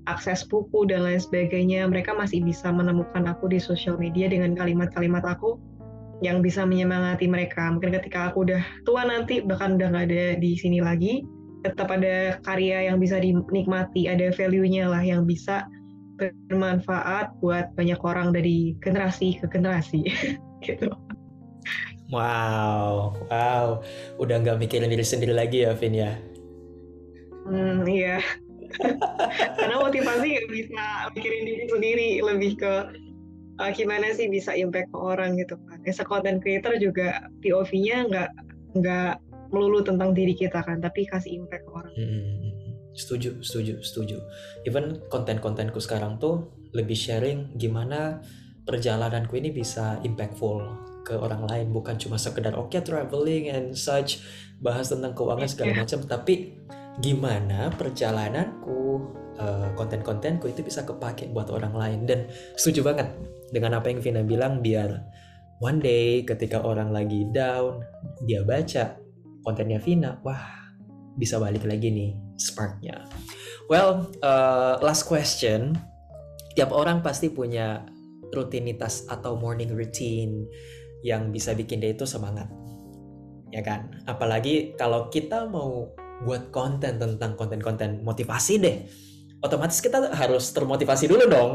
akses 0.09 0.43
buku 0.49 0.89
dan 0.89 1.05
lain 1.05 1.21
sebagainya, 1.21 1.85
mereka 1.87 2.17
masih 2.17 2.41
bisa 2.41 2.73
menemukan 2.73 3.29
aku 3.29 3.53
di 3.53 3.61
sosial 3.61 4.01
media 4.01 4.27
dengan 4.33 4.57
kalimat-kalimat 4.57 5.23
aku 5.23 5.61
yang 6.25 6.41
bisa 6.41 6.65
menyemangati 6.65 7.29
mereka. 7.29 7.69
Mungkin 7.69 7.93
ketika 8.01 8.33
aku 8.33 8.49
udah 8.49 8.65
tua 8.89 9.05
nanti, 9.05 9.45
bahkan 9.45 9.77
udah 9.77 9.93
nggak 9.93 10.07
ada 10.09 10.25
di 10.41 10.57
sini 10.57 10.81
lagi, 10.81 11.25
tetap 11.65 11.93
ada 11.93 12.41
karya 12.49 12.89
yang 12.89 12.97
bisa 12.97 13.21
dinikmati, 13.21 14.09
ada 14.09 14.33
value-nya 14.33 14.89
lah 14.89 15.05
yang 15.05 15.29
bisa 15.29 15.69
bermanfaat 16.21 17.33
buat 17.41 17.73
banyak 17.77 18.01
orang 18.05 18.37
dari 18.37 18.77
generasi 18.85 19.41
ke 19.41 19.49
generasi 19.49 20.05
gitu. 20.67 20.93
Wow, 22.11 23.15
wow, 23.31 23.67
udah 24.19 24.37
nggak 24.43 24.59
mikirin 24.59 24.91
diri 24.91 25.07
sendiri 25.07 25.31
lagi 25.31 25.63
ya, 25.63 25.79
Vin 25.79 25.95
ya? 25.95 26.19
Hmm, 27.47 27.87
iya. 27.87 28.19
Karena 29.59 29.79
motivasi 29.79 30.27
nggak 30.27 30.51
bisa 30.51 30.85
mikirin 31.15 31.43
diri 31.47 31.65
sendiri, 31.71 32.11
lebih 32.19 32.53
ke 32.59 32.75
uh, 33.63 33.71
gimana 33.71 34.11
sih 34.11 34.27
bisa 34.27 34.51
impact 34.59 34.91
ke 34.91 34.99
orang 34.99 35.39
gitu 35.39 35.55
kan. 35.71 35.79
As 35.87 36.03
a 36.03 36.07
content 36.07 36.43
creator 36.43 36.75
juga 36.83 37.31
POV-nya 37.47 38.11
nggak 38.11 38.31
nggak 38.83 39.13
melulu 39.55 39.87
tentang 39.87 40.11
diri 40.11 40.35
kita 40.35 40.67
kan, 40.67 40.83
tapi 40.83 41.07
kasih 41.07 41.47
impact 41.47 41.63
ke 41.63 41.71
orang. 41.71 41.95
Hmm, 41.95 42.51
setuju, 42.99 43.39
setuju, 43.39 43.79
setuju. 43.87 44.19
Even 44.67 44.99
konten-kontenku 45.07 45.79
sekarang 45.79 46.19
tuh 46.19 46.51
lebih 46.75 46.99
sharing 46.99 47.55
gimana 47.55 48.19
perjalananku 48.67 49.39
ini 49.39 49.55
bisa 49.55 49.99
impactful 50.03 50.90
ke 51.11 51.19
orang 51.19 51.43
lain 51.51 51.75
bukan 51.75 51.99
cuma 51.99 52.15
sekedar 52.15 52.55
oke 52.55 52.71
okay, 52.71 52.79
traveling 52.87 53.51
and 53.51 53.75
such 53.75 54.23
bahas 54.63 54.95
tentang 54.95 55.11
keuangan 55.11 55.51
segala 55.51 55.83
macam. 55.83 56.07
Tapi 56.07 56.55
gimana 57.03 57.75
perjalananku 57.75 58.79
uh, 59.43 59.75
konten-kontenku 59.75 60.47
itu 60.47 60.63
bisa 60.63 60.87
kepake 60.87 61.35
buat 61.35 61.51
orang 61.51 61.75
lain. 61.75 62.01
Dan 62.07 62.31
setuju 62.55 62.87
banget 62.87 63.11
dengan 63.51 63.83
apa 63.83 63.91
yang 63.91 63.99
Vina 63.99 64.23
bilang 64.23 64.63
biar 64.63 65.03
one 65.59 65.83
day 65.83 66.23
ketika 66.23 66.63
orang 66.63 66.95
lagi 66.95 67.27
down 67.35 67.83
dia 68.23 68.47
baca 68.47 68.95
kontennya 69.43 69.83
Vina 69.83 70.23
wah 70.23 70.71
bisa 71.19 71.43
balik 71.43 71.67
lagi 71.67 71.91
nih 71.91 72.15
sparknya. 72.39 73.03
Well 73.67 74.15
uh, 74.23 74.79
last 74.79 75.11
question. 75.11 75.75
Tiap 76.55 76.75
orang 76.75 77.03
pasti 77.03 77.31
punya 77.31 77.87
rutinitas 78.31 79.07
atau 79.11 79.39
morning 79.39 79.75
routine 79.75 80.47
yang 81.07 81.33
bisa 81.33 81.57
bikin 81.57 81.81
dia 81.81 81.93
itu 81.93 82.05
semangat. 82.05 82.49
Ya 83.51 83.61
kan? 83.65 84.05
Apalagi 84.07 84.79
kalau 84.79 85.11
kita 85.11 85.49
mau 85.51 85.91
buat 86.25 86.53
konten 86.53 87.01
tentang 87.01 87.35
konten-konten 87.35 88.05
motivasi 88.05 88.61
deh. 88.61 88.77
Otomatis 89.41 89.81
kita 89.81 90.13
harus 90.13 90.53
termotivasi 90.53 91.09
dulu 91.09 91.25
dong, 91.25 91.53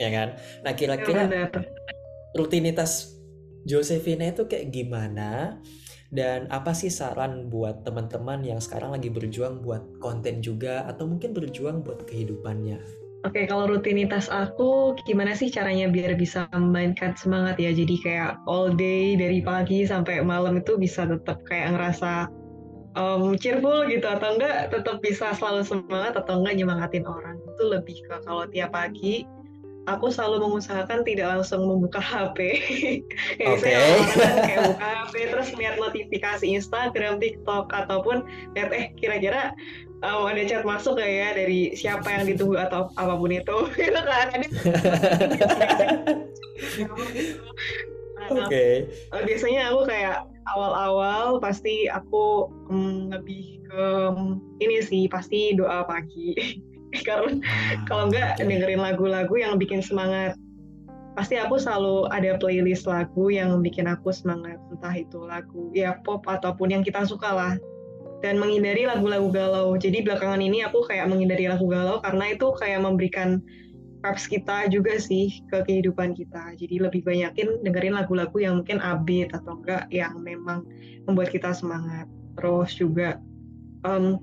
ya 0.00 0.08
kan? 0.08 0.28
Nah, 0.64 0.72
kira-kira 0.72 1.28
Ya, 1.28 1.44
rutinitas 2.32 3.12
Josefina 3.68 4.32
itu 4.32 4.48
kayak 4.48 4.72
gimana? 4.72 5.60
Dan 6.08 6.48
apa 6.48 6.72
sih 6.72 6.88
saran 6.88 7.52
buat 7.52 7.84
teman-teman 7.84 8.40
yang 8.40 8.62
sekarang 8.62 8.94
lagi 8.94 9.12
berjuang 9.12 9.60
buat 9.60 10.00
konten 10.00 10.40
juga 10.40 10.86
atau 10.88 11.04
mungkin 11.04 11.36
berjuang 11.36 11.84
buat 11.84 12.08
kehidupannya? 12.08 13.05
Oke, 13.26 13.42
kalau 13.50 13.66
rutinitas 13.66 14.30
aku 14.30 14.94
gimana 15.02 15.34
sih 15.34 15.50
caranya 15.50 15.90
biar 15.90 16.14
bisa 16.14 16.46
memainkan 16.54 17.18
semangat 17.18 17.58
ya? 17.58 17.74
Jadi 17.74 17.98
kayak 17.98 18.38
all 18.46 18.70
day 18.70 19.18
dari 19.18 19.42
pagi 19.42 19.82
sampai 19.82 20.22
malam 20.22 20.62
itu 20.62 20.78
bisa 20.78 21.10
tetap 21.10 21.42
kayak 21.42 21.74
ngerasa 21.74 22.30
um, 22.94 23.34
cheerful 23.34 23.82
gitu 23.90 24.06
atau 24.06 24.38
enggak 24.38 24.70
tetap 24.70 25.02
bisa 25.02 25.34
selalu 25.34 25.66
semangat 25.66 26.14
atau 26.14 26.38
enggak 26.38 26.54
nyemangatin 26.54 27.02
orang. 27.02 27.34
Itu 27.50 27.66
lebih 27.66 27.98
ke 28.06 28.22
kalau 28.22 28.46
tiap 28.46 28.70
pagi 28.70 29.26
aku 29.86 30.06
selalu 30.10 30.46
mengusahakan 30.46 31.02
tidak 31.02 31.26
langsung 31.26 31.66
membuka 31.66 31.98
HP. 32.10 32.38
kayak 33.38 33.50
Oke. 33.58 33.58
misalnya 33.58 33.80
orang 33.82 34.38
kayak 34.50 34.62
buka 34.70 34.86
HP 34.86 35.14
terus 35.34 35.48
lihat 35.58 35.74
notifikasi 35.82 36.46
Instagram, 36.46 37.18
TikTok 37.18 37.74
ataupun 37.74 38.22
lihat 38.54 38.70
eh 38.70 38.86
kira-kira 38.98 39.54
um, 40.06 40.30
ada 40.30 40.42
chat 40.46 40.62
masuk 40.62 41.02
gak 41.02 41.10
ya 41.10 41.28
dari 41.34 41.74
siapa 41.74 42.06
yang 42.06 42.24
ditunggu 42.30 42.56
atau 42.62 42.88
apa 42.94 43.14
pun 43.18 43.30
itu. 43.34 43.56
Gitu 43.76 44.00
kan. 44.06 44.26
Ada 48.26 48.40
Oke. 48.46 48.66
Nah, 49.12 49.22
biasanya 49.22 49.62
aku 49.70 49.80
kayak 49.86 50.16
awal-awal 50.54 51.42
pasti 51.42 51.90
aku 51.90 52.48
mm, 52.70 53.12
lebih 53.12 53.60
ke 53.66 53.86
mm, 54.14 54.62
ini 54.62 54.76
sih 54.82 55.04
pasti 55.10 55.54
doa 55.58 55.84
pagi. 55.84 56.34
Karena 57.06 57.42
kalau 57.84 58.08
enggak 58.08 58.40
Oke. 58.40 58.46
dengerin 58.46 58.80
lagu-lagu 58.80 59.34
yang 59.36 59.58
bikin 59.60 59.82
semangat. 59.84 60.38
Pasti 61.16 61.40
aku 61.40 61.56
selalu 61.56 62.12
ada 62.12 62.36
playlist 62.36 62.84
lagu 62.84 63.32
yang 63.32 63.64
bikin 63.64 63.88
aku 63.88 64.12
semangat. 64.12 64.60
Entah 64.68 64.92
itu 64.92 65.24
lagu 65.24 65.72
ya 65.72 65.96
pop 66.04 66.20
ataupun 66.28 66.72
yang 66.72 66.84
kita 66.84 67.08
suka 67.08 67.32
lah 67.32 67.54
dan 68.24 68.40
menghindari 68.40 68.88
lagu-lagu 68.88 69.28
galau 69.28 69.76
jadi 69.76 70.00
belakangan 70.00 70.40
ini 70.40 70.64
aku 70.64 70.84
kayak 70.88 71.06
menghindari 71.08 71.46
lagu 71.48 71.68
galau 71.68 72.00
karena 72.00 72.32
itu 72.32 72.46
kayak 72.56 72.80
memberikan 72.80 73.44
vibes 74.06 74.26
kita 74.30 74.70
juga 74.70 74.94
sih 75.02 75.42
ke 75.50 75.66
kehidupan 75.66 76.14
kita. 76.14 76.54
Jadi 76.54 76.78
lebih 76.78 77.02
banyakin 77.02 77.58
dengerin 77.66 77.98
lagu-lagu 77.98 78.38
yang 78.38 78.62
mungkin 78.62 78.78
upbeat 78.78 79.34
atau 79.34 79.58
enggak 79.58 79.90
yang 79.90 80.14
memang 80.22 80.62
membuat 81.10 81.34
kita 81.34 81.50
semangat. 81.50 82.06
Terus 82.38 82.70
juga 82.78 83.18
um, 83.82 84.22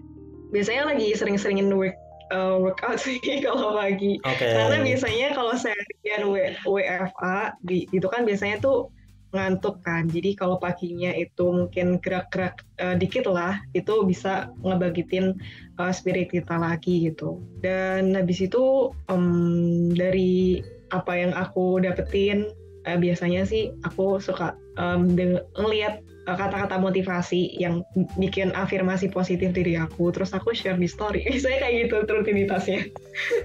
biasanya 0.55 0.95
lagi 0.95 1.11
sering-seringin 1.11 1.67
work 1.75 1.99
uh, 2.31 2.55
workout 2.63 3.01
sih 3.05 3.19
kalau 3.43 3.75
pagi. 3.75 4.23
Oke. 4.23 4.47
Karena 4.47 4.79
biasanya 4.79 5.27
kalau 5.35 5.53
seharian 5.59 6.23
W- 6.31 6.55
WFA 6.63 7.59
di, 7.67 7.83
itu 7.91 8.07
kan 8.07 8.23
biasanya 8.23 8.63
tuh 8.63 8.87
ngantuk 9.33 9.81
kan. 9.81 10.05
Jadi 10.07 10.37
kalau 10.37 10.61
paginya 10.61 11.09
itu 11.11 11.49
mungkin 11.49 11.97
gerak-gerak 11.99 12.61
uh, 12.79 12.93
dikit 12.93 13.25
lah, 13.27 13.59
itu 13.73 14.05
bisa 14.05 14.53
ngebagitin 14.61 15.33
uh, 15.81 15.91
spirit 15.91 16.29
kita 16.29 16.55
lagi 16.55 17.09
gitu. 17.11 17.41
Dan 17.59 18.13
habis 18.13 18.39
itu 18.45 18.93
um, 19.09 19.89
dari 19.91 20.61
apa 20.93 21.17
yang 21.17 21.33
aku 21.33 21.81
dapetin 21.81 22.53
uh, 22.85 22.97
biasanya 23.01 23.43
sih 23.49 23.73
aku 23.81 24.21
suka 24.21 24.53
um, 24.77 25.17
ngelihat 25.57 25.99
uh, 25.99 26.12
kata-kata 26.23 26.79
motivasi 26.79 27.59
yang 27.59 27.83
bikin 28.15 28.55
afirmasi 28.55 29.11
positif 29.11 29.51
diri 29.51 29.75
aku 29.75 30.07
terus 30.15 30.31
aku 30.31 30.55
share 30.55 30.79
di 30.79 30.87
story 30.87 31.27
saya 31.43 31.59
kayak 31.59 31.91
gitu 31.91 31.95
rutinitasnya 32.07 32.87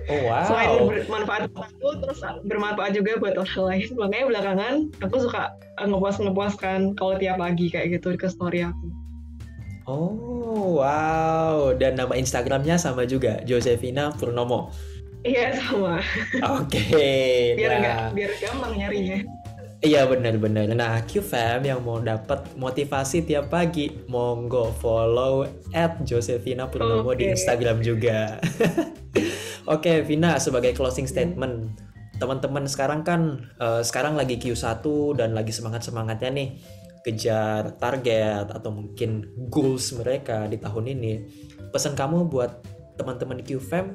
Oh 0.08 0.20
wow. 0.30 0.46
selain 0.46 0.70
bermanfaat 0.86 1.50
buat 1.50 1.68
aku 1.74 1.88
terus 2.06 2.20
bermanfaat 2.46 2.94
juga 2.94 3.18
buat 3.18 3.34
orang 3.34 3.64
lain 3.74 3.88
makanya 3.98 4.26
belakangan 4.30 4.74
aku 5.02 5.16
suka 5.26 5.50
uh, 5.82 5.86
ngepost 5.90 6.22
ngeposkan 6.22 6.94
kalau 6.94 7.18
tiap 7.18 7.42
pagi 7.42 7.66
kayak 7.66 7.98
gitu 7.98 8.14
ke 8.14 8.30
story 8.30 8.66
aku 8.66 8.86
Oh 9.88 10.84
wow. 10.84 11.72
Dan 11.72 11.96
nama 11.96 12.12
Instagramnya 12.12 12.76
sama 12.76 13.08
juga, 13.08 13.40
Josefina 13.48 14.12
Purnomo. 14.12 14.68
iya 15.26 15.50
sama 15.58 15.98
Oke. 16.62 16.78
biar 17.58 17.70
nah. 17.74 17.78
nggak 17.82 17.98
biar 18.14 18.30
gampang 18.38 18.72
nyarinya 18.78 19.18
Iya 19.78 20.10
benar-benar. 20.10 20.74
Nah, 20.74 20.98
QFam 21.06 21.62
yang 21.62 21.78
mau 21.86 22.02
dapat 22.02 22.42
motivasi 22.58 23.22
tiap 23.22 23.54
pagi, 23.54 23.94
monggo 24.10 24.74
follow 24.82 25.46
at 25.70 26.02
Josefina 26.02 26.66
Purnomo 26.66 27.14
di 27.14 27.30
Oke. 27.30 27.38
Instagram 27.38 27.78
juga. 27.78 28.42
Oke, 29.74 30.02
Vina 30.02 30.42
sebagai 30.42 30.74
closing 30.74 31.06
statement, 31.06 31.78
teman-teman 32.18 32.66
sekarang 32.66 33.06
kan 33.06 33.46
eh, 33.62 33.82
sekarang 33.86 34.18
lagi 34.18 34.34
Q1 34.42 34.82
dan 35.14 35.30
lagi 35.38 35.54
semangat-semangatnya 35.54 36.30
nih 36.34 36.58
kejar 37.06 37.78
target 37.78 38.50
atau 38.50 38.74
mungkin 38.74 39.30
goals 39.46 39.94
mereka 39.94 40.50
di 40.50 40.58
tahun 40.58 40.90
ini. 40.98 41.12
Pesan 41.70 41.94
kamu 41.94 42.26
buat 42.26 42.66
teman-teman 42.98 43.46
QFam 43.46 43.94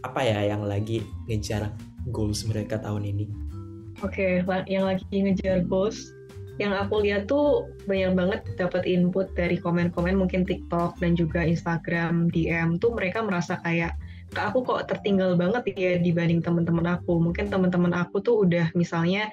apa 0.00 0.20
ya 0.24 0.56
yang 0.56 0.64
lagi 0.64 1.04
ngejar 1.28 1.68
goals 2.08 2.48
mereka 2.48 2.80
tahun 2.80 3.12
ini? 3.12 3.51
Oke, 4.02 4.42
la- 4.44 4.66
yang 4.66 4.90
lagi 4.90 5.06
ngejar 5.06 5.62
goals, 5.70 6.10
yang 6.58 6.74
aku 6.74 7.06
lihat 7.06 7.30
tuh 7.30 7.70
banyak 7.86 8.12
banget 8.18 8.40
dapat 8.58 8.82
input 8.84 9.30
dari 9.38 9.56
komen-komen 9.56 10.18
mungkin 10.18 10.42
TikTok 10.42 10.98
dan 10.98 11.14
juga 11.14 11.46
Instagram 11.46 12.28
DM 12.34 12.82
tuh 12.82 12.92
mereka 12.92 13.24
merasa 13.24 13.56
kayak 13.62 13.96
kak 14.32 14.52
aku 14.52 14.64
kok 14.64 14.88
tertinggal 14.88 15.36
banget 15.36 15.76
ya 15.76 15.92
dibanding 16.00 16.40
teman-teman 16.40 16.98
aku. 16.98 17.20
Mungkin 17.20 17.52
teman-teman 17.52 17.92
aku 17.92 18.20
tuh 18.24 18.48
udah 18.48 18.72
misalnya 18.74 19.28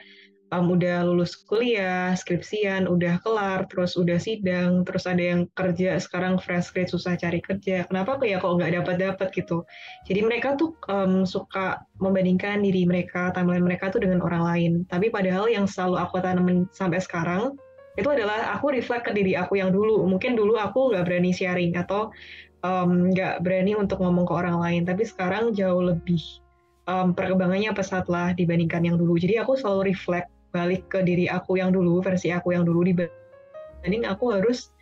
um, 0.50 0.74
udah 0.74 1.06
lulus 1.06 1.38
kuliah, 1.46 2.14
skripsian, 2.18 2.90
udah 2.90 3.22
kelar, 3.22 3.66
terus 3.70 3.94
udah 3.94 4.18
sidang, 4.18 4.82
terus 4.86 5.06
ada 5.06 5.22
yang 5.22 5.42
kerja 5.54 5.98
sekarang 6.02 6.42
fresh 6.42 6.74
grade 6.74 6.90
susah 6.90 7.16
cari 7.18 7.40
kerja. 7.42 7.86
Kenapa 7.90 8.18
aku 8.18 8.30
ya 8.30 8.42
kok 8.42 8.58
nggak 8.58 8.74
dapat 8.82 8.96
dapat 8.98 9.28
gitu? 9.34 9.64
Jadi 10.10 10.20
mereka 10.26 10.58
tuh 10.58 10.74
um, 10.90 11.24
suka 11.24 11.82
membandingkan 12.02 12.66
diri 12.66 12.86
mereka, 12.86 13.30
timeline 13.34 13.66
mereka 13.66 13.94
tuh 13.94 14.02
dengan 14.02 14.26
orang 14.26 14.44
lain. 14.44 14.72
Tapi 14.90 15.14
padahal 15.14 15.50
yang 15.50 15.70
selalu 15.70 16.02
aku 16.02 16.22
tanemin 16.22 16.66
sampai 16.74 17.00
sekarang 17.02 17.54
itu 17.98 18.08
adalah 18.08 18.56
aku 18.56 18.72
reflect 18.72 19.10
ke 19.10 19.14
diri 19.14 19.36
aku 19.36 19.60
yang 19.60 19.70
dulu. 19.70 20.02
Mungkin 20.08 20.34
dulu 20.34 20.56
aku 20.58 20.96
nggak 20.96 21.06
berani 21.06 21.36
sharing 21.36 21.76
atau 21.78 22.10
um, 22.66 23.12
nggak 23.12 23.44
berani 23.46 23.76
untuk 23.76 24.02
ngomong 24.02 24.26
ke 24.26 24.34
orang 24.34 24.58
lain. 24.58 24.82
Tapi 24.88 25.04
sekarang 25.06 25.52
jauh 25.52 25.84
lebih 25.84 26.22
um, 26.90 27.14
perkembangannya 27.14 27.76
pesat 27.76 28.08
lah 28.10 28.32
dibandingkan 28.34 28.88
yang 28.88 28.98
dulu. 28.98 29.20
Jadi 29.20 29.38
aku 29.38 29.60
selalu 29.60 29.94
reflect 29.94 30.32
balik 30.50 30.90
ke 30.90 31.06
diri 31.06 31.30
aku 31.30 31.58
yang 31.58 31.74
dulu, 31.74 32.02
versi 32.02 32.34
aku 32.34 32.54
yang 32.54 32.66
dulu 32.66 32.86
dibanding 32.86 34.04
aku 34.06 34.34
harus 34.34 34.74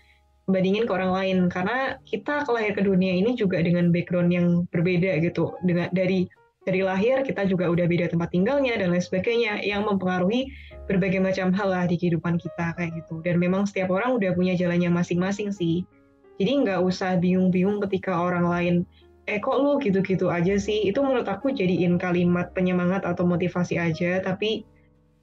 bandingin 0.47 0.87
ke 0.87 0.91
orang 0.95 1.11
lain. 1.11 1.37
Karena 1.51 1.99
kita 2.07 2.47
kelahir 2.47 2.73
ke 2.73 2.81
dunia 2.81 3.13
ini 3.19 3.35
juga 3.35 3.59
dengan 3.59 3.91
background 3.91 4.31
yang 4.31 4.47
berbeda 4.71 5.19
gitu. 5.21 5.53
Dengan 5.63 5.91
dari 5.91 6.25
dari 6.67 6.83
lahir 6.83 7.23
kita 7.23 7.47
juga 7.47 7.71
udah 7.71 7.87
beda 7.87 8.11
tempat 8.11 8.27
tinggalnya 8.35 8.75
dan 8.75 8.91
lain 8.91 8.99
sebagainya 8.99 9.63
yang 9.63 9.87
mempengaruhi 9.87 10.51
berbagai 10.83 11.23
macam 11.23 11.55
hal 11.55 11.71
lah 11.71 11.87
di 11.87 11.95
kehidupan 11.95 12.35
kita 12.35 12.75
kayak 12.75 12.91
gitu. 13.03 13.23
Dan 13.23 13.39
memang 13.39 13.63
setiap 13.63 13.87
orang 13.91 14.19
udah 14.19 14.35
punya 14.35 14.51
jalannya 14.55 14.91
masing-masing 14.91 15.55
sih. 15.55 15.87
Jadi 16.37 16.67
nggak 16.67 16.83
usah 16.83 17.15
bingung-bingung 17.17 17.79
ketika 17.87 18.19
orang 18.19 18.45
lain 18.47 18.75
eh 19.27 19.43
kok 19.43 19.59
lu 19.59 19.79
gitu-gitu 19.79 20.31
aja 20.31 20.55
sih? 20.55 20.87
Itu 20.87 21.03
menurut 21.03 21.27
aku 21.27 21.51
jadiin 21.51 21.99
kalimat 21.99 22.51
penyemangat 22.55 23.03
atau 23.03 23.27
motivasi 23.27 23.75
aja 23.79 24.23
tapi 24.23 24.63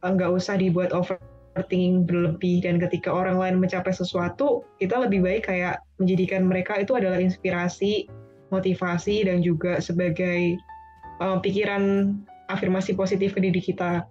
nggak 0.04 0.30
usah 0.36 0.60
dibuat 0.60 0.92
overthinking 0.92 2.04
berlebih 2.04 2.60
dan 2.60 2.76
ketika 2.76 3.08
orang 3.08 3.40
lain 3.40 3.56
mencapai 3.62 3.94
sesuatu 3.94 4.66
kita 4.76 5.00
lebih 5.00 5.24
baik 5.24 5.48
kayak 5.48 5.80
menjadikan 5.96 6.44
mereka 6.44 6.76
itu 6.76 6.92
adalah 6.92 7.16
inspirasi 7.16 8.08
motivasi 8.54 9.26
dan 9.26 9.40
juga 9.40 9.80
sebagai 9.80 10.58
uh, 11.18 11.38
pikiran 11.40 12.14
afirmasi 12.52 12.94
positif 12.94 13.34
ke 13.34 13.40
diri 13.42 13.58
kita. 13.58 14.06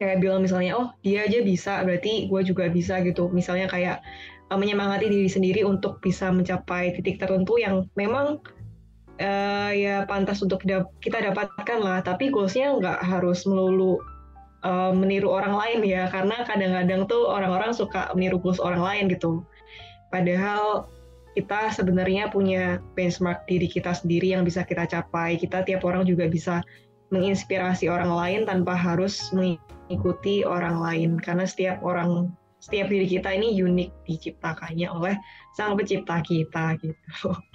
Kayak 0.00 0.24
bilang 0.24 0.40
misalnya 0.40 0.80
oh 0.80 0.88
dia 1.04 1.28
aja 1.28 1.44
bisa 1.44 1.84
berarti 1.84 2.28
gue 2.28 2.40
juga 2.44 2.68
bisa 2.72 3.00
gitu. 3.04 3.28
Misalnya 3.32 3.68
kayak 3.68 4.00
uh, 4.48 4.58
menyemangati 4.60 5.08
diri 5.08 5.28
sendiri 5.28 5.60
untuk 5.64 6.00
bisa 6.00 6.32
mencapai 6.32 6.96
titik 6.96 7.20
tertentu 7.20 7.60
yang 7.60 7.84
memang 7.96 8.40
uh, 9.20 9.70
ya 9.72 10.08
pantas 10.08 10.40
untuk 10.40 10.64
kita 11.04 11.18
dapatkan 11.20 11.78
lah. 11.80 12.00
Tapi 12.00 12.32
goalsnya 12.32 12.76
nggak 12.80 13.00
harus 13.04 13.44
melulu 13.44 14.00
uh, 14.64 14.92
meniru 14.92 15.30
orang 15.30 15.56
lain 15.56 15.80
ya 15.86 16.08
karena 16.08 16.44
kadang-kadang 16.44 17.08
tuh 17.08 17.28
orang-orang 17.28 17.72
suka 17.72 18.12
meniru 18.16 18.40
goals 18.40 18.60
orang 18.60 18.80
lain 18.80 19.04
gitu. 19.12 19.44
Padahal 20.10 20.90
kita 21.38 21.70
sebenarnya 21.70 22.28
punya 22.28 22.82
benchmark 22.98 23.46
diri 23.46 23.70
kita 23.70 23.94
sendiri 23.94 24.34
yang 24.34 24.42
bisa 24.42 24.66
kita 24.66 24.86
capai. 24.86 25.38
Kita 25.38 25.62
tiap 25.62 25.86
orang 25.86 26.02
juga 26.04 26.26
bisa 26.26 26.60
menginspirasi 27.14 27.86
orang 27.90 28.10
lain 28.10 28.40
tanpa 28.46 28.74
harus 28.74 29.30
mengikuti 29.30 30.42
orang 30.42 30.82
lain. 30.82 31.10
Karena 31.22 31.46
setiap 31.46 31.78
orang 31.86 32.34
setiap 32.60 32.92
diri 32.92 33.08
kita 33.08 33.32
ini 33.32 33.56
unik 33.56 33.90
diciptakannya 34.04 34.88
oleh 34.90 35.14
sang 35.56 35.78
pencipta 35.78 36.20
kita 36.20 36.76
gitu. 36.82 37.30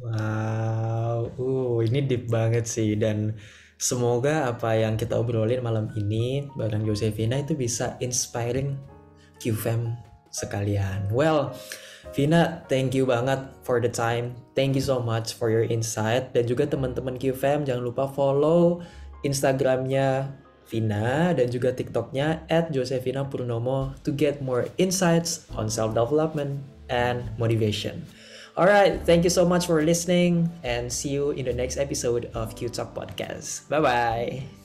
Wow, 0.00 1.28
uh, 1.36 1.84
ini 1.84 2.00
deep 2.00 2.32
banget 2.32 2.64
sih. 2.64 2.96
Dan 2.96 3.36
semoga 3.80 4.44
apa 4.44 4.76
yang 4.76 5.00
kita 5.00 5.16
obrolin 5.16 5.64
malam 5.64 5.88
ini 5.96 6.44
bareng 6.52 6.84
Josefina 6.84 7.40
itu 7.40 7.56
bisa 7.56 7.96
inspiring 8.04 8.76
QFam 9.40 9.96
sekalian. 10.28 11.08
Well, 11.08 11.56
Vina, 12.12 12.60
thank 12.68 12.92
you 12.92 13.08
banget 13.08 13.40
for 13.64 13.80
the 13.80 13.88
time. 13.88 14.36
Thank 14.52 14.76
you 14.76 14.84
so 14.84 15.00
much 15.00 15.32
for 15.32 15.48
your 15.48 15.64
insight 15.64 16.36
dan 16.36 16.44
juga 16.44 16.68
teman-teman 16.68 17.16
QFam 17.16 17.64
jangan 17.64 17.80
lupa 17.80 18.04
follow 18.04 18.84
Instagramnya 19.24 20.28
Vina 20.68 21.32
dan 21.34 21.48
juga 21.50 21.74
TikToknya 21.74 22.46
at 22.46 22.70
Josefina 22.70 23.26
Purnomo 23.26 23.96
to 24.04 24.12
get 24.12 24.44
more 24.44 24.68
insights 24.76 25.48
on 25.56 25.72
self-development 25.72 26.62
and 26.92 27.26
motivation. 27.40 28.04
Alright, 28.56 29.06
thank 29.06 29.24
you 29.24 29.30
so 29.30 29.46
much 29.46 29.66
for 29.66 29.82
listening 29.82 30.50
and 30.62 30.92
see 30.92 31.10
you 31.10 31.30
in 31.30 31.46
the 31.46 31.54
next 31.54 31.76
episode 31.76 32.30
of 32.34 32.56
Q 32.56 32.68
Talk 32.68 32.94
Podcast. 32.94 33.68
Bye 33.68 33.80
bye. 33.80 34.59